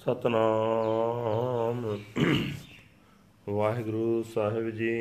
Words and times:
ਸਤਨਾਮ। 0.00 1.98
ਵਾਹਿਗੁਰੂ 3.48 4.22
ਸਾਹਿਬ 4.22 4.70
ਜੀ। 4.70 4.94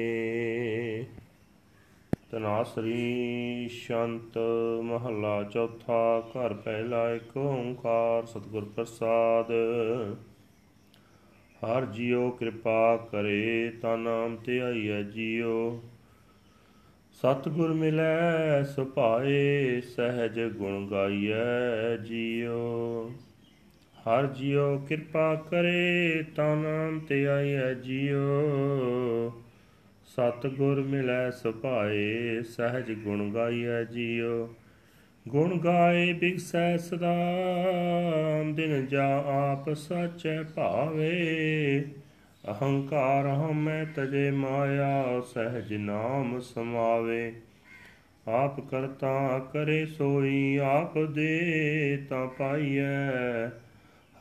ਤਨਾਸਰੀ 2.31 3.69
ਸ਼ੰਤ 3.69 4.37
ਮਹੱਲਾ 4.81 5.43
ਚੌਥਾ, 5.43 6.19
ਘਰ 6.19 6.53
ਪਹਿਲਾ 6.53 7.11
ਇੱਕ 7.11 7.37
ਓੰਕਾਰ 7.37 8.25
ਸਤਿਗੁਰ 8.25 8.65
ਪ੍ਰਸਾਦ। 8.75 9.51
ਹਰ 11.65 11.85
ਜੀਉ 11.85 12.29
ਕਿਰਪਾ 12.29 12.97
ਕਰੇ, 12.97 13.71
ਤਾ 13.81 13.95
ਨਾਮ 13.95 14.35
ਤੇ 14.35 14.61
ਆਈਐ 14.61 15.01
ਜੀਉ। 15.01 15.79
ਸਤਿਗੁਰ 17.11 17.73
ਮਿਲੈ, 17.73 18.63
ਸੁਭਾਏ 18.63 19.81
ਸਹਿਜ 19.81 20.41
ਗੁਣ 20.41 20.87
ਗਾਈਐ 20.87 21.97
ਜੀਉ। 21.97 23.11
ਹਰ 23.99 24.27
ਜੀਉ 24.27 24.77
ਕਿਰਪਾ 24.77 25.35
ਕਰੇ 25.35 26.23
ਤਾ 26.35 26.55
ਨਾਮ 26.55 26.99
ਤੇ 26.99 27.27
ਆਈਐ 27.27 27.73
ਜੀਉ। 27.73 28.17
ਸਤਿਗੁਰ 30.05 30.81
ਮਿਲੈ 30.81 31.31
ਸੁਭਾਏ, 31.31 32.41
ਸਹਿਜ 32.41 32.91
ਗੁਣ 32.91 33.33
ਗਾਈਐ 33.33 33.83
ਜੀਉ। 33.83 34.47
ਗੁਣ 35.27 35.59
ਗਾਏ 35.59 36.13
ਬਿਗਸੈ 36.13 36.77
ਸਦਾ 36.77 37.15
ਦਿਨ 38.53 38.85
ਜਾ 38.85 39.23
ਆਪ 39.25 39.73
ਸਚੈ 39.73 40.43
ਭਾਵੇ। 40.43 41.85
ਅਹੰਕਾਰ 42.51 43.27
ਹਮੈ 43.27 43.85
ਤਜੇ 43.95 44.31
ਮਾਇਆ, 44.31 45.21
ਸਹਿਜ 45.21 45.73
ਨਾਮ 45.73 46.39
ਸਮਾਵੇ। 46.39 47.33
ਆਪ 48.27 48.59
ਕਰਤਾ 48.59 49.39
ਕਰੇ 49.53 49.85
ਸੋਈ, 49.85 50.57
ਆਪ 50.57 50.97
ਦੇ 50.97 52.05
ਤਾਂ 52.09 52.27
ਪਾਈਐ। 52.27 53.49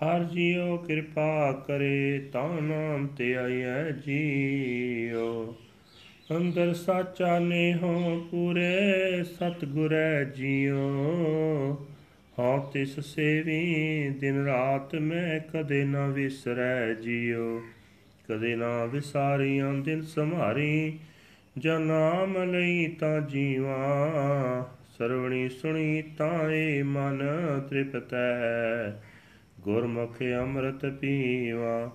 ਹਰ 0.05 0.25
ਜੀਉ 0.25 0.77
ਕਿਰਪਾ 0.77 1.65
ਕਰੇ 1.67 2.29
ਤਾਂ 2.33 2.61
ਨਾਮ 2.61 3.07
ਤੇ 3.07 3.37
ਆਈਐ 3.37 3.91
ਜੀਉ। 3.91 5.55
ਅੰਦਰ 6.37 6.75
ਸਾਚਾ 6.75 7.39
ਨੇਹੋ 7.39 8.29
ਪੂਰੇ 8.31 8.83
ਸਤਗੁਰੈ 9.25 10.25
ਜੀਉ। 10.25 10.77
ਹਾਂ 12.39 12.73
ਤਿਸ 12.73 13.01
ਸੇਵੀ 13.01 14.09
ਦਿਨ 14.09 14.45
ਰਾਤ 14.45 14.95
ਮੈਂ 14.95 15.41
ਕਦੇ 15.41 15.85
ਨਾ 15.85 16.07
ਵਿਸਰੈ 16.07 16.95
ਜੀਉ। 16.95 17.61
ਕਦੇ 18.29 18.57
ਨਾ 18.57 18.85
ਵਿਸਾਰੀਆਂ 18.85 19.75
ਦਿਨ 19.75 20.03
ਸੰਭਾਰੀ, 20.03 20.99
ਜਾਂ 21.59 21.81
ਨਾਮ 21.81 22.53
ਲਈ 22.53 22.87
ਤਾਂ 22.87 23.21
ਜੀਵਾ। 23.21 23.77
ਸਰਵਣੀ 24.99 25.49
ਸੁਣੀ 25.49 26.03
ਤਾਂ 26.19 26.51
ਏ 26.51 26.83
ਮਨ 26.83 27.23
ਤ੍ਰਿਪਤੈ। 27.71 28.91
ਗੁਰਮੁਖ 29.61 30.23
ਅੰਮ੍ਰਿਤ 30.41 30.87
ਪੀਵਾ। 30.87 31.91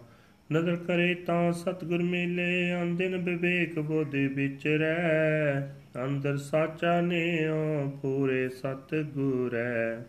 ਨਦਰ 0.53 0.75
ਕਰੇ 0.75 1.13
ਤਾਂ 1.15 1.51
ਸਤਗੁਰ 1.51 2.03
ਮਿਲੇ, 2.03 2.81
ਅੰਦਿਨ 2.81 3.17
ਵਿਵੇਕ 3.17 3.79
ਬੋਧੀ 3.79 4.27
ਵਿਚਰੈ 4.27 5.61
ਅੰਦਰ 6.05 6.37
ਸਾਚਾ 6.37 7.01
ਨੇਓ 7.01 7.89
ਪੂਰੇ 8.01 8.49
ਸਤਗੁਰੈ 8.49 10.03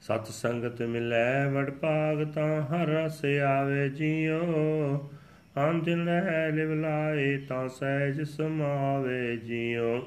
ਸਤ 0.00 0.26
ਸੰਗਤ 0.26 0.82
ਮਿਲੈ, 0.82 1.46
ਵਡ 1.46 1.70
ਭਾਗ 1.70 2.24
ਤਾਂ 2.24 2.62
ਹਰ 2.62 2.86
ਰਸ 2.86 3.24
ਆਵੇ 3.24 3.88
ਜੀਉ। 3.88 4.40
ਅੰਦਿਨ 5.70 6.08
ਰਹਿ 6.08 6.52
ਲਿਵ 6.52 6.74
ਲਾਏ 6.74 7.36
ਤਾਂ 7.38 7.68
ਸਹਿਜ 7.68 8.22
ਸਮਾਵੇ 8.22 9.36
ਜੀਉ। 9.36 10.00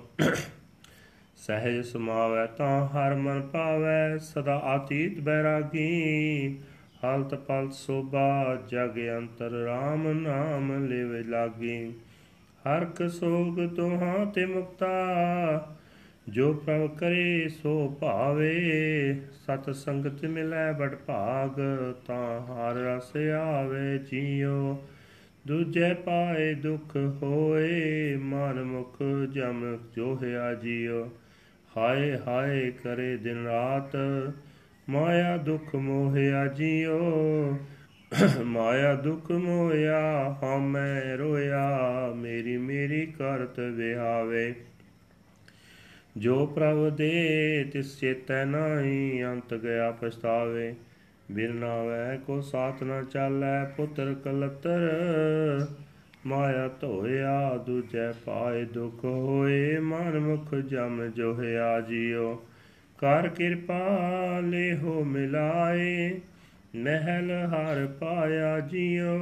ਸਹਿਜ 1.47 1.85
ਸਮਾਵੈ 1.85 2.45
ਤਾਂ 2.45 2.87
ਹਰ 2.87 3.15
ਮਨ 3.15 3.41
ਪਾਵੈ, 3.41 4.17
ਸਦਾ 4.17 4.55
ਆਤੀਤ 4.55 5.19
ਬੈਰਾਗੀ। 5.19 6.57
ਹਾਲਤ 7.03 7.35
ਪਲਤ 7.35 7.73
ਸੋਭਾ, 7.73 8.57
ਜਗ 8.67 9.17
ਅੰਤਰ 9.17 9.51
RAM 9.67 10.19
ਨਾਮ 10.19 10.87
ਲਿਵ 10.87 11.29
ਲਾਗੀ। 11.29 11.93
ਹਰ 12.67 12.85
ਕਸੋਗ 12.85 13.75
ਤੋਹਾਂ 13.75 14.25
ਤੇ 14.25 14.45
ਮੁਕਤਾ, 14.45 15.77
ਜੋ 16.29 16.53
ਪ੍ਰਭ 16.53 16.97
ਕਰੇ 16.97 17.49
ਸੋ 17.49 17.97
ਭਾਵੇ। 18.01 19.21
ਸਤ 19.33 19.75
ਸੰਗਤ 19.75 20.25
ਮਿਲੈ 20.25 20.71
ਬੜ 20.71 20.95
ਭਾਗ, 20.95 21.51
ਤਾਂ 22.07 22.41
ਹਰ 22.41 22.73
ਰਸ 22.73 23.15
ਆਵੇ 23.41 23.97
ਜੀਉ। 23.97 24.77
ਦੂਜੇ 25.47 25.93
ਪਾਏ 25.93 26.53
ਦੁਖ 26.53 26.95
ਹੋਏ, 26.95 28.15
ਮਨ 28.15 28.63
ਮੁਖ 28.63 28.97
ਜਮ 29.31 29.77
ਜੋਹਿਆ 29.95 30.53
ਜੀਉ। 30.53 31.09
ਹਾਏ 31.77 32.17
ਹਾਏ 32.27 32.71
ਕਰੇ 32.71 33.17
ਦਿਨ 33.17 33.45
ਰਾਤ, 33.45 33.97
ਮਾਇਆ 34.89 35.37
ਦੁਖ 35.37 35.75
ਮੋਹਿਆ 35.75 36.47
ਜੀਓ। 36.47 36.99
ਮਾਇਆ 38.43 38.95
ਦੁਖ 38.95 39.31
ਮੋਹਿਆ 39.31 40.35
ਹਮੈ 40.43 41.17
ਰੋਇਆ, 41.17 41.79
ਮੇਰੀ 42.15 42.57
ਮੇਰੀ 42.57 43.05
ਕਰਤ 43.05 43.59
ਵਿਹਾਵੇ। 43.59 44.55
ਜੋ 46.17 46.45
ਪ੍ਰਭ 46.45 46.89
ਦੇ 46.89 47.65
ਤਿਸ 47.73 47.99
ਚੇਤੈ 47.99 48.45
ਨਾਹੀ 48.45 49.23
ਅੰਤ 49.23 49.53
ਗਿਆ 49.53 49.91
ਪਛਤਾਵੇ। 49.91 50.75
ਬਿਨ 51.31 51.55
ਨਾਵੈ 51.55 52.17
ਕੋ 52.27 52.41
ਸਾਥ 52.41 52.83
ਨਾ 52.83 53.01
ਚਾਲੈ 53.01 53.65
ਪੁੱਤਰ 53.65 54.15
ਕਲਤਰ। 54.23 54.79
ਮਾਇਆ 56.25 56.67
ਧੋਇਆ, 56.67 57.57
ਦੂਜੈ 57.57 58.11
ਪਾਏ 58.11 58.65
ਦੁਖ 58.65 59.05
ਹੋਏ 59.05 59.79
ਮਨ 59.79 60.19
ਮੁਖ 60.19 60.55
ਜਮ 60.55 61.11
ਜੋਹਿਆ 61.11 61.81
ਜੀਓ। 61.81 62.45
ਕਰ 62.97 63.27
ਕਿਰਪਾ 63.27 63.99
ਲੇਹੋ 64.39 65.03
ਮਿਲਾਏ, 65.03 66.21
ਮਹਿਲ 66.75 67.31
ਹਰ 67.31 67.87
ਪਾਇਆ 67.87 68.59
ਜੀਓ। 68.59 69.17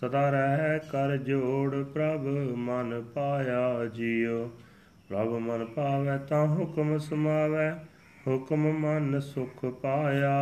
ਸਦਾ 0.00 0.30
ਰਹਿ 0.30 0.78
ਕਰ 0.78 1.16
ਜੋੜ 1.16 1.76
ਪ੍ਰਭ 1.76 2.20
ਮਨ 2.56 3.02
ਪਾਇਆ 3.02 3.86
ਜੀਓ। 3.94 4.50
ਪ੍ਰਭ 5.08 5.28
ਮਨ 5.28 5.64
ਪਾਵੈ 5.64 6.18
ਤਾਂ 6.18 6.46
ਹੁਕਮ 6.46 6.98
ਸਮਾਵੈ, 6.98 7.84
ਹੁਕਮ 8.26 8.72
ਮਨ 8.72 9.20
ਸੁਖ 9.20 9.64
ਪਾਇਆ। 9.66 10.40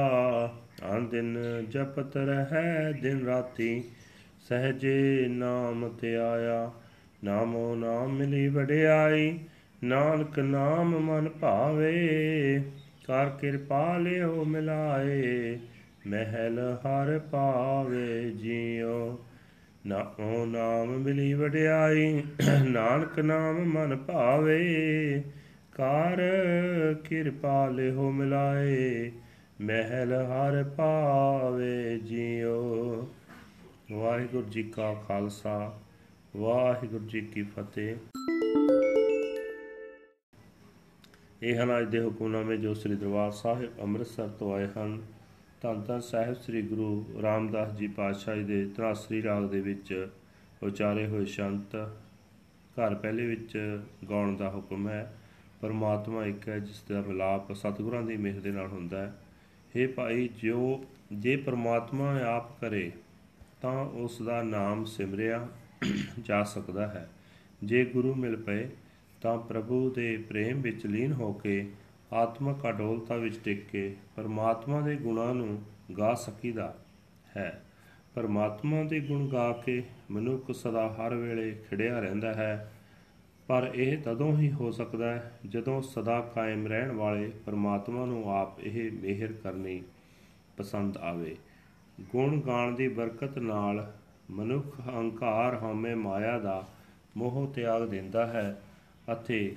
ਆਂ 0.83 1.01
ਦਿਨ 1.01 1.39
ਜਪਤ 1.69 2.17
ਰਹਿ 2.17 2.93
ਦਿਨ 3.03 3.25
ਰਾਤੀ 3.25 3.85
ਸਹਜੇ 4.49 5.27
ਨਾਮ 5.29 5.89
ਤੇ 5.89 6.17
ਆਇਆ, 6.17 6.71
ਨਾਮੋ 7.25 7.75
ਨਾਮ 7.75 8.17
ਮਿਲੀ 8.17 8.49
ਵਡਿਆਈ, 8.49 9.39
ਨਾਨਕ 9.85 10.39
ਨਾਮ 10.39 10.99
ਮਨ 10.99 11.29
ਭਾਵੇ, 11.29 12.63
ਕਰ 13.07 13.29
ਕਿਰਪਾ 13.29 13.99
ਲਿਓ 13.99 14.45
ਮਿਲਾਏ, 14.45 15.59
ਮਹਿਲ 16.07 16.77
ਹਰ 16.87 17.19
ਪਾਵੇ 17.19 18.31
ਜੀਉ। 18.31 19.19
ਨਾਮੋ 19.87 20.47
ਨਾਮ 20.47 20.89
ਮਿਲੀ 20.99 21.35
ਵਡਿਆਈ, 21.35 22.23
ਨਾਨਕ 22.65 23.19
ਨਾਮ 23.19 23.57
ਮਨ 23.57 23.97
ਭਾਵੇ, 23.97 25.23
ਕਰ 25.73 26.21
ਕਿਰਪਾ 27.09 27.69
ਲਿਓ 27.69 28.11
ਮਿਲਾਏ, 28.11 29.11
ਮਹਿਲ 29.61 30.13
ਹਰ 30.13 30.65
ਪਾਵੇ 30.65 31.99
ਜੀਉ। 31.99 33.09
ਵਾਹਿਗੁਰੂ 33.93 34.49
ਜੀ 34.49 34.63
ਕਾ 34.63 34.95
ਖਾਲਸਾ, 34.95 35.81
ਵਾਹਿਗੁਰੂ 36.37 37.05
ਜੀ 37.05 37.21
ਕੀ 37.21 37.43
ਫਤਿਹ। 37.43 37.97
ਇਹ 41.43 41.57
ਹਨ 41.57 41.79
ਅੱਜ 41.79 41.89
ਦੇ 41.89 42.01
ਹੁਕਮਨਾਮੇ 42.01 42.57
ਜੋ 42.57 42.75
ਸ੍ਰੀ 42.75 42.95
ਦਰਬਾਰ 42.95 43.31
ਸਾਹਿਬ 43.31 43.81
ਅੰਮ੍ਰਿਤਸਰ 43.81 44.29
ਤੋਂ 44.29 44.55
ਆਏ 44.55 44.67
ਹਨ। 44.67 45.03
ਧੰਨ 45.61 45.83
ਧੰਨ 45.83 46.01
ਸਾਹਿਬ 46.01 46.35
ਸ੍ਰੀ 46.35 46.63
ਗੁਰੂ 46.63 47.05
ਰਾਮਦਾਸ 47.23 47.73
ਜੀ 47.73 47.89
ਪਾਤਸ਼ਾਹ 47.89 48.37
ਜੀ 48.37 48.45
ਦੇ 48.45 48.65
ਤਰਾਸਰੀ 48.77 49.23
ਰਾਗ 49.23 49.45
ਦੇ 49.45 49.61
ਵਿੱਚ 49.61 50.09
ਉਚਾਰੇ 50.63 51.07
ਹੋਏ 51.07 51.25
ਸ਼ੰਤ, 51.25 51.77
ਘਰ 52.77 52.95
ਪਹਿਲੇ 52.95 53.27
ਵਿੱਚ 53.27 53.81
ਗਾਉਣ 54.11 54.37
ਦਾ 54.37 54.51
ਹੁਕਮ 54.51 54.89
ਹੈ। 54.89 55.15
ਪਰਮਾਤਮਾ 55.61 56.25
ਇੱਕ 56.27 56.49
ਹੈ, 56.49 56.59
ਜਿਸ 56.59 56.83
ਦਾ 56.83 57.01
ਮਿਲਾਪ 57.01 57.53
ਸਤਿਗੁਰਾਂ 57.53 58.03
ਦੀ 58.03 58.17
ਮਿਹਰ 58.17 58.41
ਦੇ 58.41 58.51
ਨਾਲ 58.51 58.67
ਹੁੰਦਾ 58.67 59.03
ਹੈ। 59.03 59.13
हे 59.77 59.93
ਭਾਈ 59.93 60.29
ਜੋ 60.29 60.85
ਜੇ 61.13 61.37
ਪਰਮਾਤਮਾ 61.37 62.19
ਆਪ 62.21 62.61
ਕਰੇ 62.61 62.93
ਤਾਂ 63.63 63.85
ਉਸ 63.85 64.23
ਦਾ 64.23 64.43
ਨਾਮ 64.43 64.85
ਸਿਮਰਿਆ 64.85 65.49
ਜਾ 66.25 66.43
ਸਕਦਾ 66.43 66.87
ਹੈ। 66.87 67.11
ਜੇ 67.65 67.85
ਗੁਰੂ 67.85 68.15
ਮਿਲ 68.15 68.37
ਪਏ, 68.37 68.69
ਤਾਂ 69.23 69.39
ਪ੍ਰਭੂ 69.39 69.91
ਦੇ 69.91 70.17
ਪ੍ਰੇਮ 70.17 70.61
ਵਿੱਚ 70.61 70.87
ਲੀਨ 70.87 71.13
ਹੋ 71.13 71.33
ਕੇ 71.33 71.71
ਆਤਮਕ 72.13 72.69
ਅਡੋਲਤਾ 72.69 73.17
ਵਿੱਚ 73.17 73.41
ਟਿਕ 73.45 73.67
ਕੇ 73.67 73.97
ਪਰਮਾਤਮਾ 74.17 74.81
ਦੇ 74.81 74.97
ਗੁਣਾਂ 74.97 75.35
ਨੂੰ 75.35 75.63
ਗਾ 75.99 76.15
ਸਕੀਦਾ 76.15 76.77
ਹੈ। 77.37 77.65
ਪਰਮਾਤਮਾ 78.15 78.83
ਦੇ 78.83 79.01
ਗੁਣ 79.01 79.29
ਗਾ 79.29 79.53
ਕੇ 79.53 79.83
ਮਨੁੱਖ 80.11 80.53
ਸਦਾ 80.53 80.89
ਹਰ 80.89 81.15
ਵੇਲੇ 81.15 81.57
ਖਿੜਿਆ 81.71 82.01
ਰਹਿੰਦਾ 82.01 82.35
ਹੈ। 82.35 82.73
ਪਰ 83.47 83.71
ਇਹ 83.75 83.99
ਤਦੋਂ 83.99 84.39
ਹੀ 84.39 84.53
ਹੋ 84.53 84.71
ਸਕਦਾ 84.71 85.11
ਹੈ 85.11 85.39
ਜਦੋਂ 85.49 85.83
ਸਦਾ 85.83 86.21
ਕਾਇਮ 86.21 86.67
ਰਹਿਣ 86.67 86.93
ਵਾਲੇ 86.93 87.33
ਪਰਮਾਤਮਾ 87.47 88.07
ਨੂੰ 88.07 88.37
ਆਪ 88.37 88.61
ਇਹ 88.61 88.93
ਮਿਹਰ 88.93 89.33
ਕਰਨੀ 89.33 89.83
ਪਸੰਦ 90.57 90.97
ਆਵੇ। 90.97 91.37
ਗੁਣ 92.03 92.41
ਗਾਣ 92.41 92.73
ਦੀ 92.73 92.89
ਬਰਕਤ 92.89 93.39
ਨਾਲ 93.39 93.93
ਮਨੁੱਖ 94.31 94.81
ਹੰਕਾਰ 94.81 95.57
ਹਉਮੈ 95.57 95.95
ਮਾਇਆ 95.95 96.39
ਦਾ 96.39 96.69
ਮੋਹ 97.17 97.53
ਤਿਆਗ 97.55 97.89
ਦਿੰਦਾ 97.89 98.27
ਹੈ 98.27 98.63
ਅਤੇ 99.13 99.57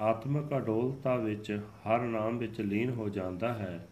ਆਤਮਿਕ 0.00 0.56
ਅਡੋਲਤਾ 0.56 1.16
ਵਿੱਚ 1.16 1.60
ਹਰ 1.70 2.00
ਨਾਮ 2.00 2.38
ਵਿੱਚ 2.38 2.60
ਲੀਨ 2.60 2.90
ਹੋ 2.90 3.08
ਜਾਂਦਾ 3.08 3.54
ਹੈ। 3.54 3.88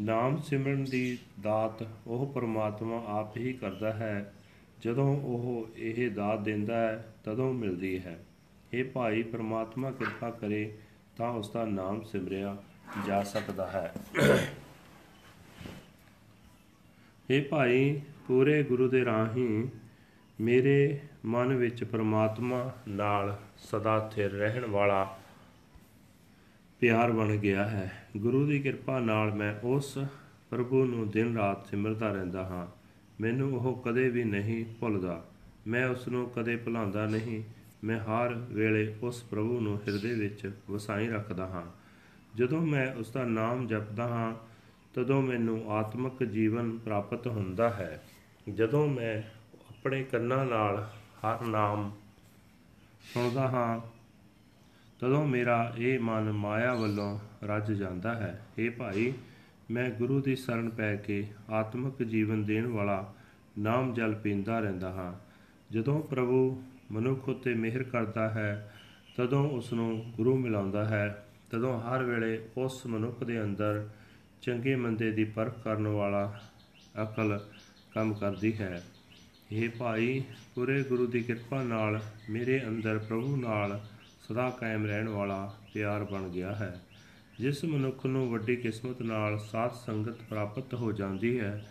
ਨਾਮ 0.00 0.36
ਸਿਮਰਨ 0.36 0.84
ਦੀ 0.84 1.18
ਦਾਤ 1.40 1.86
ਉਹ 2.06 2.32
ਪਰਮਾਤਮਾ 2.32 3.04
ਆਪ 3.06 3.36
ਹੀ 3.36 3.52
ਕਰਦਾ 3.52 3.92
ਹੈ। 3.92 4.34
ਜਦੋਂ 4.82 5.20
ਉਹ 5.20 5.68
ਇਹ 5.76 6.10
ਦਾਤ 6.10 6.38
ਦਿੰਦਾ 6.38 6.76
ਹੈ, 6.76 7.14
ਤਦੋਂ 7.24 7.54
ਮਿਲਦੀ 7.54 7.98
ਹੈ। 7.98 8.24
ਇਹ 8.72 8.84
ਭਾਈ, 8.84 9.22
ਪਰਮਾਤਮਾ 9.22 9.90
ਕਿਰਪਾ 9.90 10.30
ਕਰੇ 10.30 10.78
ਤਾਂ 11.16 11.30
ਉਸ 11.30 11.50
ਦਾ 11.50 11.64
ਨਾਮ 11.64 12.02
ਸਿਮਰਿਆ 12.02 12.56
ਜਾ 13.06 13.22
ਸਕਦਾ 13.22 13.66
ਹੈ। 13.66 13.94
ਇਹ 17.30 17.42
ਭਾਈ, 17.42 18.00
ਪੂਰੇ 18.28 18.62
ਗੁਰੂ 18.62 18.88
ਦੇ 18.88 19.04
ਰਾਹੀਂ 19.04 19.68
ਮੇਰੇ 20.40 20.98
ਮਨ 21.24 21.54
ਵਿੱਚ 21.54 21.84
ਪਰਮਾਤਮਾ 21.84 22.72
ਨਾਲ 22.88 23.38
ਸਦਾ 23.56 24.08
ਸਥਿਰ 24.08 24.32
ਰਹਿਣ 24.32 24.66
ਵਾਲਾ 24.66 25.18
ਪਿਆਰ 26.80 27.12
ਬਣ 27.12 27.36
ਗਿਆ 27.36 27.68
ਹੈ। 27.68 28.08
ਗੁਰੂ 28.16 28.46
ਦੀ 28.46 28.58
ਕਿਰਪਾ 28.58 29.00
ਨਾਲ 29.00 29.34
ਮੈਂ 29.34 29.54
ਉਸ 29.64 29.98
ਪ੍ਰਭੂ 30.50 30.84
ਨੂੰ 30.84 31.10
ਦਿਨ 31.10 31.36
ਰਾਤ 31.36 31.66
ਸਿਮਰਦਾ 31.66 32.12
ਰਹਿੰਦਾ 32.12 32.44
ਹਾਂ। 32.44 32.66
ਮੈਨੂੰ 33.20 33.52
ਉਹ 33.52 33.82
ਕਦੇ 33.82 34.08
ਵੀ 34.08 34.24
ਨਹੀਂ 34.24 34.64
ਭੁੱਲਦਾ। 34.80 35.26
ਮੈਂ 35.66 35.88
ਉਸ 35.88 36.08
ਨੂੰ 36.08 36.30
ਕਦੇ 36.30 36.56
ਭੁਲਾਉਂਦਾ 36.56 37.06
ਨਹੀਂ। 37.06 37.42
ਮੈਂ 37.84 38.00
ਹਰ 38.00 38.34
ਵੇਲੇ 38.34 38.94
ਉਸ 39.02 39.22
ਪ੍ਰਭੂ 39.22 39.60
ਨੂੰ 39.60 39.76
ਹਿਰਦੇ 39.76 40.14
ਵਿੱਚ 40.14 40.52
ਵਸਾਈ 40.70 41.08
ਰੱਖਦਾ 41.08 41.46
ਹਾਂ। 41.46 41.66
ਜਦੋਂ 42.36 42.66
ਮੈਂ 42.66 42.94
ਉਸ 42.94 43.10
ਦਾ 43.10 43.24
ਨਾਮ 43.24 43.66
ਜਪਦਾ 43.66 44.08
ਹਾਂ 44.08 44.53
ਤਦੋਂ 44.94 45.22
ਮੈਨੂੰ 45.22 45.72
ਆਤਮਿਕ 45.72 46.24
ਜੀਵਨ 46.24 46.78
ਪ੍ਰਾਪਤ 46.78 47.26
ਹੁੰਦਾ 47.26 47.70
ਹੈ। 47.70 48.02
ਜਦੋਂ 48.54 48.88
ਮੈਂ 48.88 49.22
ਆਪਣੇ 49.70 50.04
ਕੰਨਾਂ 50.04 50.44
ਨਾਲ 50.46 50.88
ਹਰ 50.94 51.46
ਨਾਮ 51.46 51.92
ਸੁਣਦਾ 53.14 53.48
ਹਾਂ, 53.48 53.80
ਤਦੋਂ 55.00 55.26
ਮੇਰਾ 55.26 55.74
ਇਹ 55.78 55.98
ਮਨ 56.00 56.32
ਮਾਇਆ 56.32 56.74
ਵੱਲੋਂ 56.74 57.18
ਰੱਜ 57.44 57.72
ਜਾਂਦਾ 57.72 58.14
ਹੈ। 58.14 58.46
ਇਹ 58.58 58.70
ਭਾਈ, 58.70 59.12
ਮੈਂ 59.70 59.90
ਗੁਰੂ 59.90 60.20
ਦੀ 60.20 60.36
ਸ਼ਰਨ 60.36 60.70
ਪੈ 60.70 60.96
ਕੇ 60.96 61.26
ਆਤਮਿਕ 61.50 62.02
ਜੀਵਨ 62.02 62.44
ਦੇਣ 62.44 62.66
ਵਾਲਾ 62.66 63.14
ਨਾਮ 63.58 63.94
ਜਲ 63.94 64.14
ਪੀਂਦਾ 64.14 64.58
ਰਹਿੰਦਾ 64.58 64.92
ਹਾਂ। 64.92 65.14
ਜਦੋਂ 65.70 66.02
ਪ੍ਰਭੂ 66.02 66.62
ਮਨੁੱਖ 66.92 67.28
ਉਤੇ 67.28 67.54
ਮਿਹਰ 67.54 67.82
ਕਰਦਾ 67.82 68.28
ਹੈ, 68.28 68.74
ਤਦੋਂ 69.16 69.50
ਉਸ 69.50 69.72
ਨੂੰ 69.72 70.12
ਗੁਰੂ 70.16 70.36
ਮਿਲਾਉਂਦਾ 70.36 70.84
ਹੈ। 70.84 71.26
ਤਦੋਂ 71.50 71.80
ਹਰ 71.80 72.02
ਵੇਲੇ 72.02 72.48
ਉਸ 72.56 72.86
ਮਨੁੱਖ 72.86 73.24
ਦੇ 73.24 73.42
ਅੰਦਰ 73.42 73.88
ਚੰਗੇ 74.46 74.76
ਮੰਦੇ 74.76 75.10
ਦੀ 75.10 75.24
ਪਰਖ 75.24 75.62
ਕਰਨ 75.62 75.86
ਵਾਲਾ 75.86 76.40
ਅਕਲ 77.02 77.40
ਕੰਮ 77.94 78.14
ਕਰਦੀ 78.14 78.56
ਹੈ। 78.56 78.84
ਇਹ 79.52 79.68
ਭਾਈ, 79.68 80.22
ਪੂਰੇ 80.54 80.82
ਗੁਰੂ 80.82 81.06
ਦੀ 81.06 81.22
ਕਿਰਪਾ 81.22 81.62
ਨਾਲ 81.62 82.00
ਮੇਰੇ 82.30 82.66
ਅੰਦਰ 82.68 82.98
ਪ੍ਰਭੂ 82.98 83.36
ਨਾਲ 83.36 83.80
ਸਦਾ 84.28 84.50
ਕਾਇਮ 84.50 84.86
ਰਹਿਣ 84.86 85.08
ਵਾਲਾ 85.08 85.54
ਪਿਆਰ 85.74 86.04
ਬਣ 86.04 86.28
ਗਿਆ 86.28 86.54
ਹੈ। 86.54 86.80
ਜਿਸ 87.40 87.64
ਮਨੁੱਖ 87.64 88.06
ਨੂੰ 88.06 88.30
ਵੱਡੀ 88.30 88.56
ਕਿਸਮਤ 88.56 89.02
ਨਾਲ 89.02 89.38
ਸਾਧ 89.38 89.70
ਸੰਗਤ 89.70 90.22
ਪ੍ਰਾਪਤ 90.30 90.74
ਹੋ 90.74 90.92
ਜਾਂਦੀ 90.92 91.40
ਹੈ, 91.40 91.66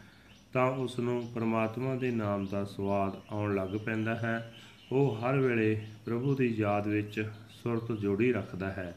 ਤਾਂ 0.53 0.71
ਉਸ 0.71 0.99
ਨੂੰ 0.99 1.31
ਪਰਮਾਤਮਾ 1.35 1.95
ਦੇ 1.95 2.11
ਨਾਮ 2.11 2.45
ਦਾ 2.45 2.65
ਸਵਾਦ 2.65 3.21
ਆਉਣ 3.31 3.55
ਲੱਗ 3.55 3.69
ਪੈਂਦਾ 3.69 4.15
ਹੈ। 4.15 4.53
ਉਹ 4.91 5.15
ਹਰ 5.15 5.37
ਵੇਲੇ 5.37 5.87
ਪ੍ਰਭੂ 6.05 6.35
ਦੀ 6.35 6.47
ਯਾਦ 6.47 6.87
ਵਿੱਚ 6.87 7.29
ਸੁਰਤ 7.49 7.91
ਜੋੜੀ 7.91 8.33
ਰੱਖਦਾ 8.33 8.71
ਹੈ। 8.71 8.95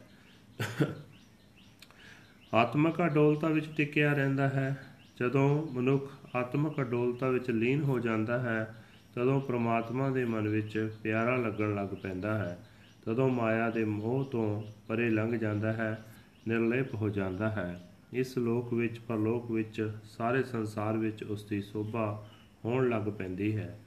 ਆਤਮਿਕ 2.57 3.03
ਅਡੋਲਤਾ 3.05 3.49
ਵਿੱਚ 3.49 3.67
ਟਿਕਿਆ 3.77 4.13
ਰਹਿੰਦਾ 4.13 4.49
ਹੈ। 4.49 4.87
ਜਦੋਂ 5.21 5.67
ਮਨੁੱਖ 5.73 6.13
ਆਤਮਿਕ 6.37 6.81
ਅਡੋਲਤਾ 6.81 7.29
ਵਿੱਚ 7.29 7.51
ਲੀਨ 7.51 7.83
ਹੋ 7.83 7.99
ਜਾਂਦਾ 7.99 8.39
ਹੈ, 8.39 8.75
ਤਦੋਂ 9.15 9.41
ਪ੍ਰਮਾਤਮਾ 9.41 10.11
ਦੇ 10.11 10.25
ਮਨ 10.25 10.49
ਵਿੱਚ 10.49 10.95
ਪਿਆਰਾ 11.03 11.37
ਲੱਗਣ 11.37 11.75
ਲੱਗ 11.75 11.89
ਪੈਂਦਾ 11.89 12.39
ਹੈ। 12.39 12.59
ਤਦੋਂ 13.05 13.29
ਮਾਇਆ 13.31 13.71
ਦੇ 13.71 13.85
ਮੋਹ 13.85 14.25
ਤੋਂ 14.25 14.63
ਪਰੇ 14.89 15.11
ਲੰਘ 15.11 15.39
ਜਾਂਦਾ 15.39 15.73
ਹੈ, 15.73 16.05
ਨਿਰਲੇਪ 16.49 16.95
ਹੋ 16.95 17.09
ਜਾਂਦਾ 17.09 17.49
ਹੈ। 17.49 17.91
ਇਸ 18.13 18.39
ਲੋਕ 18.39 18.75
ਵਿੱਚ, 18.75 18.99
ਪਰਲੋਕ 18.99 19.51
ਵਿੱਚ, 19.51 19.93
ਸਾਰੇ 20.05 20.43
ਸੰਸਾਰ 20.43 20.97
ਵਿੱਚ 20.97 21.25
ਉਸ 21.25 21.45
ਦੀ 21.45 21.63
ਸੋਭਾ 21.63 22.27
ਹੋਣ 22.65 22.89
ਲੱਗ 22.89 23.03
ਪੈਂਦੀ 23.03 23.57
ਹੈ। 23.57 23.81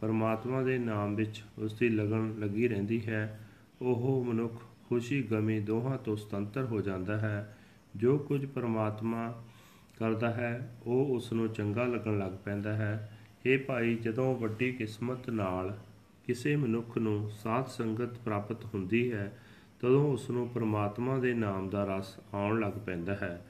ਪਰਮਾਤਮਾ 0.00 0.62
ਦੇ 0.62 0.78
ਨਾਮ 0.78 1.14
ਵਿੱਚ 1.14 1.44
ਉਸ 1.58 1.74
ਦੀ 1.74 1.88
ਲਗਨ 1.88 2.34
ਲੱਗੀ 2.38 2.68
ਰਹਿੰਦੀ 2.68 3.06
ਹੈ। 3.06 3.40
ਉਹ 3.82 4.24
ਮਨੁੱਖ 4.24 4.54
ਖੁਸ਼ੀ 4.88 5.22
ਗਮੀ 5.22 5.60
ਦੋਹਾਂ 5.60 5.98
ਤੋਂ 5.98 6.16
ਸੁਤੰਤਰ 6.16 6.64
ਹੋ 6.64 6.80
ਜਾਂਦਾ 6.80 7.18
ਹੈ। 7.18 7.56
ਜੋ 7.96 8.18
ਕੁਝ 8.18 8.46
ਪਰਮਾਤਮਾ 8.46 9.44
ਕਰਦਾ 9.98 10.30
ਹੈ, 10.30 10.76
ਉਹ 10.86 11.06
ਉਸ 11.06 11.32
ਨੂੰ 11.32 11.48
ਚੰਗਾ 11.48 11.84
ਲੱਗਣ 11.84 12.18
ਲੱਗ 12.18 12.32
ਪੈਂਦਾ 12.44 12.74
ਹੈ। 12.74 13.18
ਇਹ 13.46 13.58
ਭਾਈ, 13.58 13.94
ਜਦੋਂ 13.94 14.36
ਵੱਡੀ 14.36 14.72
ਕਿਸਮਤ 14.72 15.30
ਨਾਲ 15.30 15.78
ਕਿਸੇ 16.26 16.56
ਮਨੁੱਖ 16.56 16.98
ਨੂੰ 16.98 17.30
ਸਾਧ 17.30 17.66
ਸੰਗਤ 17.66 18.18
ਪ੍ਰਾਪਤ 18.18 18.64
ਹੁੰਦੀ 18.64 19.12
ਹੈ, 19.12 19.38
ਤਦੋਂ 19.80 20.12
ਉਸ 20.12 20.30
ਨੂੰ 20.30 20.48
ਪਰਮਾਤਮਾ 20.48 21.18
ਦੇ 21.18 21.34
ਨਾਮ 21.34 21.68
ਦਾ 21.68 21.96
ਰਸ 21.96 22.16
ਆਉਣ 22.34 22.60
ਲੱਗ 22.60 22.72
ਪੈਂਦਾ 22.72 23.14
ਹੈ। 23.14 23.46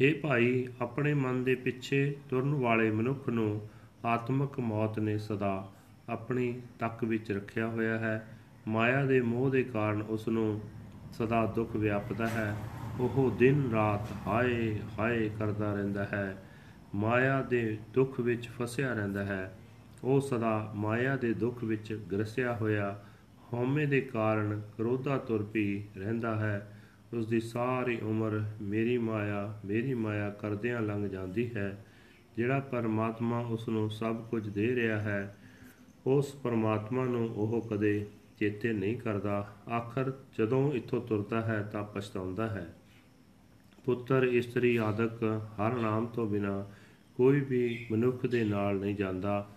ਇਹ 0.00 0.20
ਭਾਈ, 0.20 0.68
ਆਪਣੇ 0.80 1.14
ਮਨ 1.14 1.44
ਦੇ 1.44 1.54
ਪਿੱਛੇ 1.54 2.16
ਤੁਰਨ 2.30 2.54
ਵਾਲੇ 2.54 2.90
ਮਨੁੱਖ 2.90 3.28
ਨੂੰ 3.28 3.68
ਆਤਮਿਕ 4.04 4.60
ਮੌਤ 4.60 4.98
ਨੇ 4.98 5.18
ਸਦਾ 5.18 5.72
ਆਪਣੀ 6.08 6.60
ਤੱਕ 6.78 7.04
ਵਿੱਚ 7.04 7.32
ਰੱਖਿਆ 7.32 7.66
ਹੋਇਆ 7.66 7.98
ਹੈ। 7.98 8.38
ਮਾਇਆ 8.68 9.04
ਦੇ 9.04 9.20
ਮੋਹ 9.20 9.50
ਦੇ 9.50 9.62
ਕਾਰਨ 9.62 10.02
ਉਸ 10.02 10.28
ਨੂੰ 10.28 10.60
ਸਦਾ 11.12 11.46
ਦੁੱਖ 11.46 11.76
ਵਿਆਪਦਾ 11.76 12.26
ਹੈ। 12.26 12.56
ਉਹ 13.00 13.30
ਦਿਨ 13.38 13.70
ਰਾਤ 13.70 14.12
ਹਾਏ 14.26 14.78
ਹਾਏ 14.98 15.28
ਕਰਦਾ 15.38 15.72
ਰਹਿੰਦਾ 15.74 16.04
ਹੈ, 16.04 16.36
ਮਾਇਆ 16.94 17.40
ਦੇ 17.42 17.78
ਦੁੱਖ 17.94 18.20
ਵਿੱਚ 18.20 18.48
ਫਸਿਆ 18.48 18.92
ਰਹਿੰਦਾ 18.92 19.24
ਹੈ। 19.24 19.58
ਉਹ 20.04 20.20
ਸਦਾ 20.20 20.72
ਮਾਇਆ 20.74 21.16
ਦੇ 21.16 21.32
ਦੁੱਖ 21.34 21.64
ਵਿੱਚ 21.64 21.92
ਗਰਸਿਆ 22.12 22.54
ਹੋਇਆ, 22.54 23.02
ਹਉਮੈ 23.52 23.86
ਦੇ 23.86 24.00
ਕਾਰਨ 24.00 24.60
ਕਰੋਧਾ 24.76 25.16
ਤੁਰ 25.18 25.42
ਪਈ 25.42 25.82
ਰਹਿੰਦਾ 25.96 26.34
ਹੈ। 26.36 26.80
ਉਸ 27.14 27.26
ਦੀ 27.26 27.40
ਸਾਰੀ 27.40 27.98
ਉਮਰ 28.00 28.40
ਮੇਰੀ 28.62 28.98
ਮਾਇਆ 28.98 29.60
ਮੇਰੀ 29.64 29.94
ਮਾਇਆ 29.94 30.30
ਕਰਦਿਆਂ 30.30 30.80
ਲੰਘ 30.80 31.08
ਜਾਂਦੀ 31.08 31.50
ਹੈ, 31.56 31.84
ਜਿਹੜਾ 32.36 32.60
ਪਰਮਾਤਮਾ 32.60 33.40
ਉਸ 33.40 33.68
ਨੂੰ 33.68 33.90
ਸਭ 33.90 34.22
ਕੁਝ 34.22 34.48
ਦੇ 34.48 34.74
ਰਿਹਾ 34.74 35.00
ਹੈ, 35.00 35.36
ਉਸ 36.06 36.34
ਪਰਮਾਤਮਾ 36.34 37.04
ਨੂੰ 37.04 37.28
ਉਹ 37.28 37.66
ਕਦੇ 37.70 38.06
ਚੇਤੇ 38.38 38.72
ਨਹੀਂ 38.72 38.96
ਕਰਦਾ। 38.96 39.46
ਆਖਰ 39.70 40.12
ਜਦੋਂ 40.38 40.72
ਇੱਥੋਂ 40.72 41.00
ਤੁਰਦਾ 41.00 41.42
ਹੈ 41.42 41.62
ਤਾਂ 41.62 41.84
ਪਛਤਾਉਂਦਾ 41.84 42.48
ਹੈ। 42.48 42.74
ਪੁੱਤਰ 43.84 44.22
ਇਸਤਰੀ 44.22 44.76
ਆਦਿਕ 44.76 45.40
ਹਰ 45.60 45.74
ਨਾਮ 45.74 46.06
ਤੋਂ 46.06 46.26
ਬਿਨਾ 46.26 46.70
ਕੋਈ 47.14 47.40
ਵੀ 47.40 47.86
ਮਨੁੱਖ 47.92 48.26
ਦੇ 48.26 48.44
ਨਾਲ 48.44 48.76
ਨਹੀਂ 48.76 48.96
ਜਾਂਦਾ। 48.96 49.50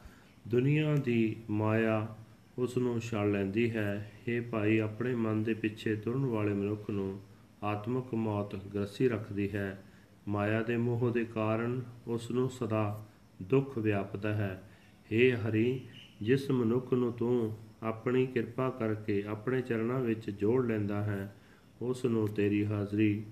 ਦੁਨੀਆ 0.48 0.96
ਦੀ 0.96 1.36
ਮਾਇਆ 1.50 2.16
ਉਸ 2.58 2.78
ਨੂੰ 2.78 3.00
ਛਾੜ 3.00 3.28
ਲੈਂਦੀ 3.28 3.72
ਹੈ। 3.72 4.12
ਇਹ 4.28 4.42
ਭਾਈ, 4.42 4.78
ਆਪਣੇ 4.78 5.16
ਮਨ 5.16 5.44
ਦੇ 5.44 5.54
ਪਿੱਛੇ 5.54 5.96
ਤੁਰਨ 5.96 6.26
ਵਾਲੇ 6.26 6.54
ਮਨੁੱਖ 6.54 6.90
ਨੂੰ 6.90 7.20
ਆਤਮਿਕ 7.64 8.14
ਮੌਤ 8.14 8.56
ਗ੍ਰਸੀ 8.56 9.10
ਰੱਖਦੀ 9.10 9.50
ਹੈ। 9.52 9.84
ਮਾਇਆ 10.28 10.62
ਦੇ 10.62 10.78
ਮੋਹ 10.78 11.10
ਦੇ 11.10 11.26
ਕਾਰਨ 11.26 11.82
ਉਸ 12.08 12.32
ਨੂੰ 12.32 12.50
ਸਦਾ 12.50 13.06
ਦੁੱਖ 13.42 13.78
ਵਿਆਪਦਾ 13.78 14.34
ਹੈ। 14.34 14.64
हे 15.12 15.38
ਹਰੀ, 15.38 15.82
ਜਿਸ 16.22 16.52
ਮਨੁੱਖ 16.52 16.94
ਨੂੰ 16.94 17.14
ਤੂੰ 17.14 17.58
ਆਪਣੀ 17.84 18.26
ਕਿਰਪਾ 18.26 18.70
ਕਰਕੇ 18.70 19.24
ਆਪਣੇ 19.28 19.62
ਚਰਨਾਂ 19.62 20.00
ਵਿੱਚ 20.00 20.30
ਜੋੜ 20.30 20.66
ਲੈਂਦਾ 20.66 21.04
ਹੈ 21.04 21.36
ਉਸ 21.82 22.06
ਨੂੰ 22.06 22.28
ਤੇਰੀ 22.28 22.66
ਹਾਜ਼ਰੀ 22.66 23.24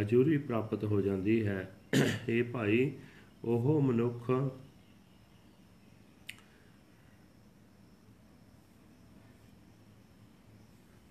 ਹਜ਼ੂਰੀ 0.00 0.38
ਪ੍ਰਾਪਤ 0.38 0.84
ਹੋ 0.84 1.00
ਜਾਂਦੀ 1.00 1.46
ਹੈ। 1.46 1.70
ਇਹ 2.28 2.44
ਭਾਈ 2.44 2.92
ਉਹ 3.44 3.82
ਮਨੁੱਖ 3.82 4.30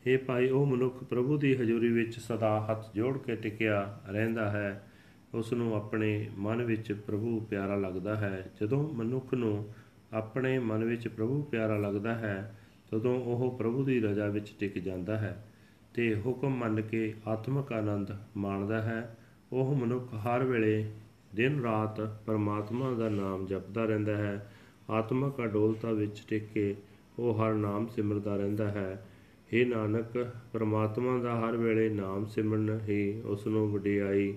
ਇਹ 0.05 0.17
ਭਾਈ 0.17 0.49
ਉਹ 0.49 0.65
ਮਨੁੱਖ 0.65 1.03
ਪ੍ਰਭੂ 1.03 1.37
ਦੀ 1.37 1.55
ਹਜ਼ੂਰੀ 1.55 1.91
ਵਿੱਚ 1.91 2.19
ਸਦਾ 2.19 2.67
ਹੱਥ 2.71 2.95
ਜੋੜ 2.95 3.17
ਕੇ 3.17 3.35
ਟਿਕਿਆ 3.35 4.01
ਰਹਿੰਦਾ 4.09 4.51
ਹੈ। 4.51 4.87
ਉਸ 5.33 5.53
ਨੂੰ 5.53 5.75
ਆਪਣੇ 5.75 6.29
ਮਨ 6.37 6.63
ਵਿੱਚ 6.63 6.91
ਪ੍ਰਭੂ 6.91 7.39
ਪਿਆਰਾ 7.39 7.75
ਲੱਗਦਾ 7.75 8.15
ਹੈ। 8.15 8.51
ਜਦੋਂ 8.61 8.93
ਮਨੁੱਖ 8.93 9.33
ਨੂੰ 9.33 9.73
ਆਪਣੇ 10.13 10.59
ਮਨ 10.59 10.83
ਵਿੱਚ 10.83 11.07
ਪ੍ਰਭੂ 11.07 11.43
ਪਿਆਰਾ 11.43 11.77
ਲੱਗਦਾ 11.77 12.15
ਹੈ, 12.15 12.59
ਤਦੋਂ 12.91 13.19
ਉਹ 13.19 13.57
ਪ੍ਰਭੂ 13.57 13.83
ਦੀ 13.83 13.99
ਰਜ਼ਾ 13.99 14.27
ਵਿੱਚ 14.27 14.53
ਟਿਕ 14.59 14.79
ਜਾਂਦਾ 14.79 15.17
ਹੈ। 15.17 15.45
ਤੇ 15.93 16.15
ਹੁਕਮ 16.15 16.57
ਮੰਨ 16.57 16.81
ਕੇ 16.81 17.13
ਆਤਮਿਕ 17.27 17.73
ਆਨੰਦ 17.73 18.11
ਮਾਣਦਾ 18.37 18.81
ਹੈ। 18.81 19.17
ਉਹ 19.51 19.75
ਮਨੁੱਖ 19.75 20.13
ਹਰ 20.13 20.43
ਵੇਲੇ 20.43 20.91
ਦਿਨ 21.35 21.61
ਰਾਤ 21.61 22.01
ਪਰਮਾਤਮਾ 22.25 22.93
ਦਾ 22.93 23.09
ਨਾਮ 23.09 23.45
ਜਪਦਾ 23.45 23.85
ਰਹਿੰਦਾ 23.85 24.17
ਹੈ। 24.17 24.53
ਆਤਮਿਕ 24.89 25.43
ਅਡੋਲਤਾ 25.43 25.91
ਵਿੱਚ 25.91 26.23
ਟਿਕ 26.29 26.43
ਕੇ 26.53 26.75
ਉਹ 27.19 27.33
ਹਰ 27.33 27.53
ਨਾਮ 27.53 27.87
ਸਿਮਰਦਾ 27.87 28.35
ਰਹਿੰਦਾ 28.35 28.67
ਹੈ। 28.67 29.05
हे 29.51 29.67
ਨਾਨਕ, 29.67 30.33
ਪਰਮਾਤਮਾ 30.53 31.17
ਦਾ 31.17 31.39
ਹਰ 31.39 31.57
ਵੇਲੇ 31.57 31.89
ਨਾਮ 31.89 32.25
ਸਿਮਰਨ 32.25 32.79
ਹੀ 32.89 33.21
ਉਸ 33.25 33.47
ਨੂੰ 33.47 33.71
ਵਡਿਆਈ 33.71 34.33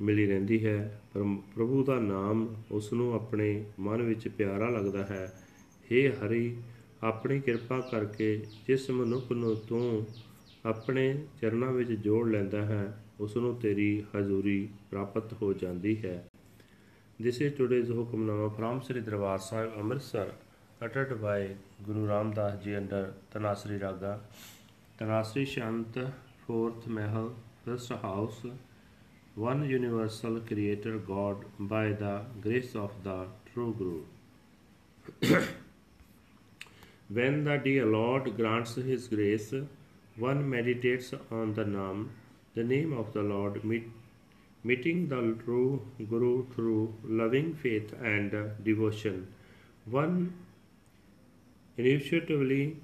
ਮਿਲੀ 0.00 0.26
ਰਹਿੰਦੀ 0.26 0.64
ਹੈ। 0.66 1.00
ਪ੍ਰਭੂ 1.54 1.84
ਦਾ 1.84 1.98
ਨਾਮ 1.98 2.48
ਉਸ 2.70 2.92
ਨੂੰ 2.92 3.14
ਆਪਣੇ 3.14 3.64
ਮਨ 3.80 4.02
ਵਿੱਚ 4.02 4.28
ਪਿਆਰਾ 4.28 4.68
ਲੱਗਦਾ 4.68 5.04
ਹੈ। 5.04 5.32
हे 5.82 6.12
ਹਰੀ, 6.14 6.56
ਆਪਣੀ 7.02 7.40
ਕਿਰਪਾ 7.40 7.80
ਕਰਕੇ 7.80 8.36
ਜਿਸ 8.66 8.90
ਮਨੁੱਖ 8.90 9.32
ਨੂੰ 9.32 9.56
ਤੂੰ 9.68 10.06
ਆਪਣੇ 10.66 11.04
ਚਰਨਾਂ 11.40 11.72
ਵਿੱਚ 11.72 11.92
ਜੋੜ 11.92 12.28
ਲੈਂਦਾ 12.30 12.64
ਹੈ 12.66 12.82
ਉਸ 13.20 13.36
ਨੂੰ 13.36 13.54
ਤੇਰੀ 13.60 14.04
ਹਜ਼ੂਰੀ 14.16 14.68
ਪ੍ਰਾਪਤ 14.90 15.32
ਹੋ 15.42 15.52
ਜਾਂਦੀ 15.52 15.96
ਹੈ 16.04 16.22
This 17.24 17.36
is 17.44 17.52
today's 17.58 17.90
hukamnama 17.96 18.46
from 18.56 18.78
Sri 18.86 19.00
Darbar 19.08 19.34
Sahib 19.46 19.74
Amritsar 19.80 20.26
uttered 20.86 21.12
by 21.22 21.38
Guru 21.86 22.06
Ramdas 22.08 22.54
Ji 22.64 22.74
under 22.76 23.02
Tanasri 23.34 23.76
Raga 23.82 24.12
Tanasri 25.00 25.44
Shant 25.52 25.98
fourth 26.46 26.86
Mahal 26.98 27.28
first 27.64 27.92
house 28.06 28.40
one 29.36 29.62
universal 29.68 30.40
Creator 30.40 30.94
God 31.10 31.44
by 31.74 31.84
the 32.02 32.14
grace 32.46 32.74
of 32.86 32.96
the 33.04 33.18
true 33.52 33.74
Guru. 33.78 35.36
when 37.10 37.44
the 37.44 37.56
dear 37.58 37.86
Lord 37.86 38.36
grants 38.36 38.74
His 38.74 39.08
grace, 39.08 39.54
one 40.16 40.48
meditates 40.48 41.14
on 41.30 41.54
the 41.54 41.64
Nam, 41.64 42.10
the 42.54 42.62
name 42.62 42.92
of 42.92 43.12
the 43.12 43.22
Lord, 43.22 43.64
meet, 43.64 43.90
meeting 44.62 45.08
the 45.08 45.36
true 45.44 45.86
Guru 46.08 46.46
through 46.54 46.94
loving 47.02 47.54
faith 47.54 47.94
and 48.02 48.50
devotion. 48.62 49.26
One 49.86 50.34
intuitively 51.76 52.76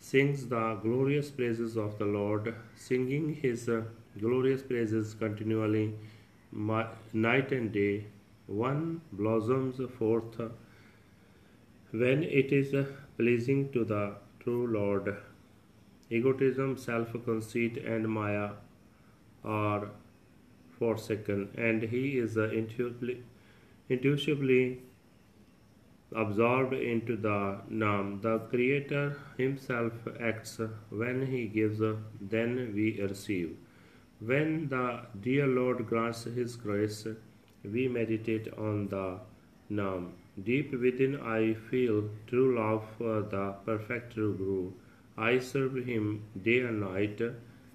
sings 0.00 0.46
the 0.48 0.78
glorious 0.82 1.30
praises 1.30 1.76
of 1.76 1.98
the 1.98 2.06
Lord, 2.06 2.54
singing 2.76 3.34
His 3.34 3.68
glorious 4.18 4.62
praises 4.62 5.14
continually, 5.14 5.94
night 6.52 7.52
and 7.52 7.72
day. 7.72 8.06
One 8.46 9.00
blossoms 9.12 9.80
forth 9.98 10.40
when 11.90 12.22
it 12.22 12.52
is 12.52 12.74
pleasing 13.16 13.70
to 13.72 13.84
the 13.84 14.16
true 14.40 14.66
Lord. 14.66 15.16
Egotism, 16.10 16.76
self 16.76 17.12
conceit, 17.24 17.76
and 17.78 18.08
Maya 18.08 18.50
are 19.44 19.88
forsaken, 20.78 21.48
and 21.56 21.82
he 21.82 22.18
is 22.18 22.36
intuitively, 22.36 23.22
intuitively 23.88 24.82
absorbed 26.14 26.72
into 26.74 27.16
the 27.16 27.58
Nam. 27.68 28.20
The 28.22 28.38
Creator 28.50 29.18
Himself 29.36 29.92
acts 30.20 30.60
when 30.90 31.26
He 31.26 31.46
gives, 31.48 31.80
then 32.20 32.72
we 32.74 33.00
receive. 33.00 33.56
When 34.20 34.68
the 34.68 35.06
dear 35.20 35.46
Lord 35.46 35.86
grants 35.86 36.24
His 36.24 36.56
grace, 36.56 37.06
we 37.64 37.88
meditate 37.88 38.48
on 38.56 38.88
the 38.88 39.18
Nam. 39.68 40.12
Deep 40.42 40.72
within, 40.72 41.20
I 41.20 41.54
feel 41.54 42.08
true 42.26 42.56
love 42.56 42.84
for 42.98 43.22
the 43.22 43.54
perfect 43.64 44.14
Guru. 44.14 44.72
I 45.16 45.38
serve 45.38 45.76
Him 45.76 46.24
day 46.42 46.60
and 46.60 46.80
night. 46.80 47.20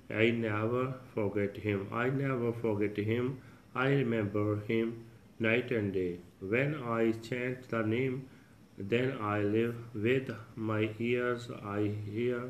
I 0.09 0.31
never 0.31 0.95
forget 1.13 1.57
Him. 1.57 1.87
I 1.91 2.09
never 2.09 2.51
forget 2.51 2.97
Him. 2.97 3.41
I 3.73 3.87
remember 3.89 4.59
Him 4.67 5.05
night 5.39 5.71
and 5.71 5.93
day. 5.93 6.19
When 6.41 6.75
I 6.75 7.11
chant 7.11 7.69
the 7.69 7.83
name, 7.83 8.27
then 8.77 9.17
I 9.21 9.39
live 9.41 9.75
with 9.93 10.31
my 10.55 10.89
ears. 10.99 11.49
I 11.63 11.91
hear 12.05 12.49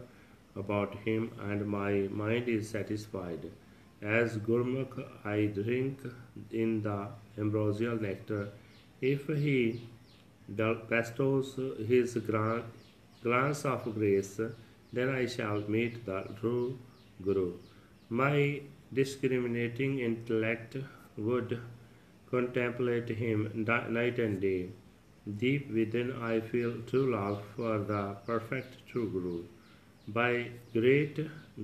about 0.55 0.95
Him, 1.05 1.31
and 1.39 1.67
my 1.67 2.07
mind 2.09 2.47
is 2.47 2.69
satisfied. 2.69 3.51
As 4.01 4.37
Gurmukh, 4.37 5.03
I 5.25 5.47
drink 5.47 5.99
in 6.51 6.81
the 6.81 7.09
ambrosial 7.37 7.97
nectar. 7.99 8.49
If 9.01 9.27
he 9.27 9.81
bestows 10.47 11.59
his 11.85 12.17
glance 13.23 13.65
of 13.65 13.93
grace, 13.93 14.39
then 14.91 15.09
I 15.09 15.25
shall 15.25 15.61
meet 15.67 16.05
the 16.05 16.23
true 16.39 16.77
Guru. 17.21 17.53
My 18.09 18.61
discriminating 18.93 19.99
intellect 19.99 20.77
would 21.17 21.59
contemplate 22.31 23.09
him 23.09 23.51
night 23.55 24.19
and 24.19 24.41
day. 24.41 24.69
Deep 25.37 25.71
within, 25.71 26.11
I 26.21 26.39
feel 26.39 26.73
true 26.87 27.11
love 27.11 27.43
for 27.55 27.79
the 27.79 28.15
perfect 28.25 28.87
true 28.87 29.09
Guru. 29.09 29.43
By 30.07 30.47
great 30.73 31.19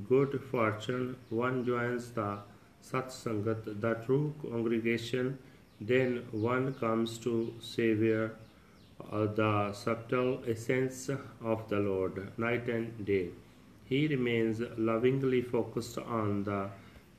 good 0.08 0.39
fortune, 0.51 1.15
one 1.29 1.65
joins 1.65 2.12
the 2.12 2.39
Satsangat, 2.84 3.82
the 3.82 3.96
true 4.05 4.36
congregation, 4.41 5.39
then 5.82 6.24
one 6.32 6.74
comes 6.75 7.17
to 7.20 7.53
savor 7.60 8.25
uh, 8.25 8.45
Uh, 9.00 9.25
the 9.28 9.74
subtle 9.74 10.42
essence 10.48 11.10
of 11.42 11.70
the 11.70 11.80
Lord 11.80 12.32
night 12.38 12.68
and 12.70 13.06
day. 13.06 13.30
He 13.86 14.08
remains 14.08 14.62
lovingly 14.78 15.42
focused 15.42 15.98
on 15.98 16.44
the 16.44 16.70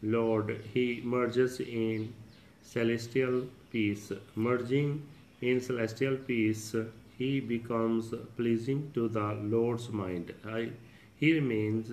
Lord. 0.03 0.63
He 0.73 1.01
merges 1.05 1.61
in 1.61 2.15
celestial 2.63 3.47
peace. 3.71 4.11
Merging 4.35 5.07
in 5.41 5.61
celestial 5.61 6.17
peace, 6.17 6.75
he 7.19 7.41
becomes 7.41 8.13
pleasing 8.37 8.91
to 8.95 9.09
the 9.09 9.35
Lord's 9.35 9.91
mind. 9.91 10.35
I, 10.45 10.71
he 11.17 11.35
remains 11.35 11.93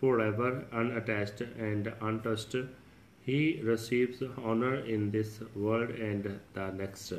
forever 0.00 0.66
unattached 0.72 1.40
and 1.40 1.92
untouched. 2.00 2.56
He 3.24 3.60
receives 3.62 4.22
honor 4.42 4.76
in 4.76 5.10
this 5.10 5.40
world 5.54 5.90
and 5.90 6.40
the 6.54 6.70
next. 6.72 7.12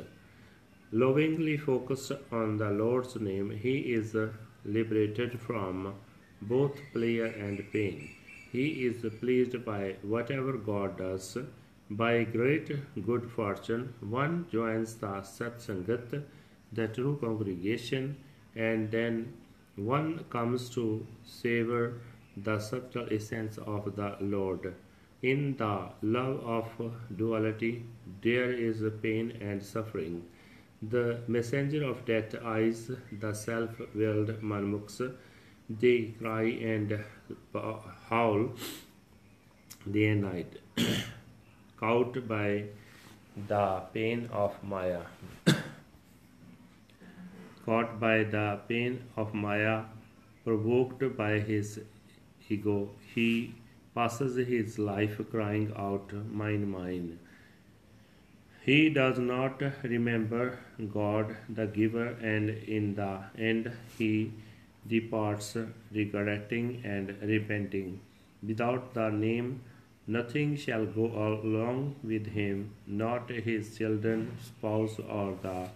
Lovingly 1.02 1.56
focused 1.56 2.12
on 2.30 2.56
the 2.58 2.70
Lord's 2.70 3.16
name, 3.16 3.50
he 3.50 3.78
is 3.94 4.16
liberated 4.64 5.40
from 5.40 5.92
both 6.40 6.78
pleasure 6.92 7.32
and 7.46 7.64
pain. 7.72 8.10
He 8.52 8.86
is 8.86 9.04
pleased 9.18 9.64
by 9.64 9.96
whatever 10.02 10.52
God 10.52 10.96
does. 10.96 11.36
By 11.90 12.22
great 12.22 12.68
good 13.04 13.28
fortune, 13.28 13.94
one 14.00 14.46
joins 14.52 14.94
the 14.94 15.14
Satsangat, 15.22 16.22
the 16.72 16.86
true 16.86 17.18
congregation, 17.20 18.16
and 18.54 18.88
then 18.92 19.32
one 19.74 20.24
comes 20.30 20.70
to 20.76 21.04
savor 21.24 21.94
the 22.36 22.60
subtle 22.60 23.08
essence 23.10 23.58
of 23.58 23.96
the 23.96 24.16
Lord. 24.20 24.72
In 25.22 25.56
the 25.56 25.88
love 26.02 26.38
of 26.44 26.92
duality, 27.16 27.84
there 28.22 28.52
is 28.52 28.84
pain 29.02 29.36
and 29.40 29.60
suffering. 29.60 30.22
The 30.90 31.20
messenger 31.28 31.84
of 31.84 32.04
death 32.04 32.34
eyes 32.44 32.90
the 33.20 33.32
self 33.32 33.80
willed 33.94 34.42
manmukhs. 34.42 35.00
They 35.70 36.14
cry 36.18 36.42
and 36.72 37.04
howl 38.10 38.50
day 39.90 40.08
and 40.08 40.22
night, 40.22 40.58
caught 41.76 42.26
by 42.26 42.64
the 43.48 43.82
pain 43.94 44.28
of 44.32 44.62
Maya. 44.62 45.02
caught 47.64 47.98
by 48.00 48.24
the 48.24 48.60
pain 48.68 49.04
of 49.16 49.32
Maya, 49.32 49.84
provoked 50.44 51.16
by 51.16 51.38
his 51.38 51.80
ego, 52.48 52.90
he 53.14 53.54
passes 53.94 54.36
his 54.48 54.78
life 54.78 55.20
crying 55.30 55.72
out, 55.76 56.12
Mine, 56.30 56.68
mine. 56.68 57.18
He 58.66 58.88
does 58.88 59.18
not 59.18 59.62
remember 59.82 60.58
God, 60.90 61.36
the 61.50 61.66
giver, 61.66 62.06
and 62.22 62.48
in 62.48 62.94
the 62.94 63.20
end 63.36 63.70
he 63.98 64.32
departs 64.86 65.58
regretting 65.92 66.80
and 66.82 67.14
repenting. 67.20 68.00
Without 68.42 68.94
the 68.94 69.10
name, 69.10 69.60
nothing 70.06 70.56
shall 70.56 70.86
go 70.86 71.06
along 71.06 71.96
with 72.02 72.26
him, 72.28 72.70
not 72.86 73.28
his 73.28 73.76
children, 73.76 74.34
spouse, 74.42 74.98
or 74.98 75.36
the 75.42 75.68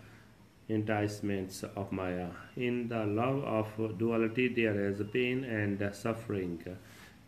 enticements 0.70 1.62
of 1.76 1.92
Maya. 1.92 2.30
In 2.56 2.88
the 2.88 3.04
love 3.04 3.44
of 3.44 3.98
duality, 3.98 4.48
there 4.48 4.88
is 4.88 5.02
pain 5.12 5.44
and 5.44 5.94
suffering. 5.94 6.64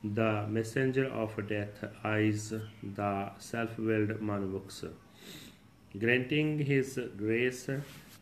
The 0.02 0.47
messenger 0.49 1.07
of 1.07 1.37
death 1.49 1.85
eyes 2.02 2.55
the 2.83 3.31
self 3.38 3.79
willed 3.79 4.21
manmukhs. 4.23 4.85
Granting 5.99 6.61
his 6.61 7.00
grace, 7.16 7.68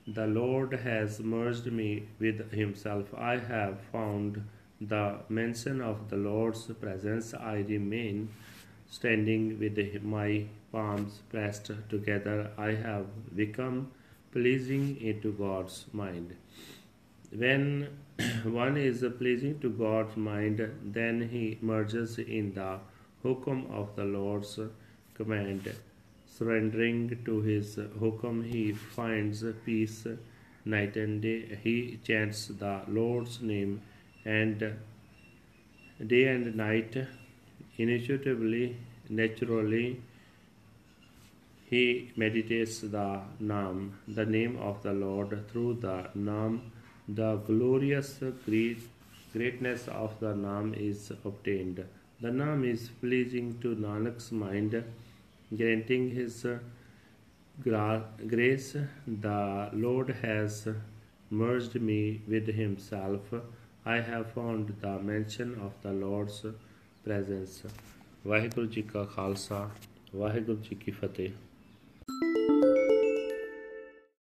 the 0.06 0.26
Lord 0.26 0.72
has 0.72 1.20
merged 1.20 1.66
me 1.66 2.04
with 2.18 2.50
himself. 2.50 3.12
I 3.14 3.37
have 3.37 3.78
found 3.92 4.42
the 4.80 5.18
mention 5.28 5.82
of 5.82 6.08
the 6.08 6.16
Lord's 6.16 6.62
presence. 6.80 7.34
I 7.34 7.56
remain 7.56 8.30
standing 8.88 9.58
with 9.58 10.02
my 10.02 10.46
palms 10.72 11.20
pressed 11.28 11.70
together. 11.90 12.50
I 12.56 12.70
have 12.72 13.37
become 13.37 13.90
pleasing 14.32 15.20
to 15.20 15.32
God's 15.32 15.84
mind. 15.92 16.37
When 17.30 17.88
one 18.44 18.78
is 18.78 19.04
pleasing 19.18 19.60
to 19.60 19.68
God's 19.68 20.16
mind, 20.16 20.66
then 20.82 21.28
he 21.30 21.58
merges 21.60 22.18
in 22.18 22.54
the 22.54 22.78
hukum 23.22 23.70
of 23.70 23.94
the 23.94 24.04
Lord's 24.04 24.58
command. 25.14 25.70
Surrendering 26.38 27.18
to 27.25 27.40
his 27.40 27.76
hukum, 28.00 28.45
he 28.45 28.73
finds 28.73 29.45
peace 29.64 30.07
night 30.64 30.97
and 30.97 31.21
day. 31.21 31.59
He 31.64 31.99
chants 32.04 32.47
the 32.47 32.83
Lord's 32.87 33.40
name 33.42 33.80
and 34.25 34.76
day 36.07 36.28
and 36.28 36.54
night, 36.54 36.97
intuitively, 37.76 38.76
naturally, 39.09 40.00
he 41.71 42.12
meditates 42.16 42.80
the 42.80 43.21
Nam, 43.40 43.99
the 44.07 44.25
name 44.25 44.57
of 44.57 44.83
the 44.83 44.92
Lord, 44.92 45.49
through 45.50 45.75
the 45.80 46.09
Nam. 46.14 46.73
The 47.09 47.37
glorious 47.37 48.23
great, 48.47 48.78
greatness 49.33 49.88
of 49.88 50.18
the 50.21 50.35
Nam 50.35 50.73
is 50.75 51.11
obtained. 51.25 51.85
The 52.21 52.30
Nam 52.30 52.64
is 52.64 52.88
pleasing 53.00 53.59
to 53.61 53.75
Nanak's 53.75 54.30
mind 54.33 54.83
granting 55.51 56.10
His 56.10 56.45
gra- 57.63 58.05
grace, 58.27 58.75
the 59.22 59.69
Lord 59.74 60.15
has 60.24 60.67
merged 61.33 61.75
me 61.81 62.22
with 62.27 62.48
Himself. 62.48 63.33
I 63.86 64.00
have 64.01 64.27
found 64.31 64.74
the 64.81 64.93
mention 65.01 65.55
of 65.60 65.72
the 65.83 65.93
Lord's 66.05 66.41
presence. 67.07 67.57
Waheguru 68.27 68.65
ji 68.65 68.81
ਕਾ 68.81 69.03
ਖਾਲਸਾ 69.05 69.69
ਵਾਹਿਗੁਰੂ 70.15 70.57
ਜੀ 70.57 70.75
ਕੀ 70.75 70.91
ਫਤਿਹ 70.91 71.29